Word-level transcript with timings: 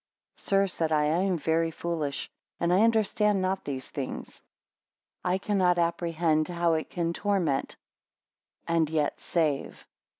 3 0.37 0.41
Sir, 0.43 0.65
said 0.65 0.91
I, 0.91 1.03
I 1.03 1.17
am 1.19 1.37
very 1.37 1.69
foolish, 1.69 2.27
and 2.59 2.71
understand 2.71 3.39
not 3.39 3.63
these 3.65 3.87
things. 3.87 4.41
I 5.23 5.37
cannot 5.37 5.77
apprehend 5.77 6.47
how 6.47 6.73
it 6.73 6.89
can 6.89 7.13
torment, 7.13 7.75
and 8.67 8.89
yet 8.89 9.19
save. 9.19 9.85